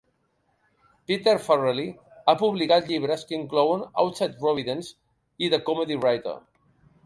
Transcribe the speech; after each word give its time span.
Peter 1.09 1.35
Farrelly 1.47 1.85
ha 2.33 2.35
publicat 2.41 2.89
llibres 2.93 3.27
que 3.33 3.37
inclouen 3.39 3.87
"Outside 4.05 4.33
Providence" 4.43 4.93
i 5.47 5.55
"The 5.57 5.65
Comedy 5.71 6.03
Writer". 6.03 6.39